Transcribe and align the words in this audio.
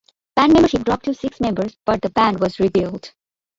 Band 0.35 0.53
membership 0.53 0.83
dropped 0.83 1.05
to 1.05 1.13
six 1.13 1.39
members 1.39 1.77
but 1.85 2.01
the 2.01 2.09
band 2.09 2.39
was 2.39 2.59
rebuilt. 2.59 3.13